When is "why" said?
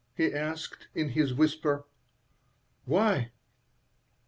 2.85-3.33